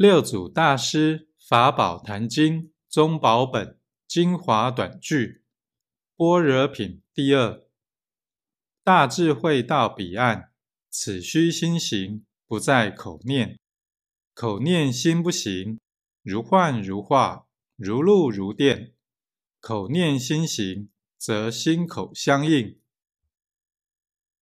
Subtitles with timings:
[0.00, 3.78] 六祖大师《法宝坛经》中宝本
[4.08, 5.26] 精华短句，
[6.16, 7.66] 《般若品》第二：
[8.82, 10.52] 大智慧到彼岸，
[10.88, 13.58] 此须心行，不在口念。
[14.32, 15.78] 口念心不行，
[16.22, 17.46] 如幻如化，
[17.76, 18.94] 如露如电。
[19.60, 20.88] 口念心行，
[21.18, 22.78] 则心口相应。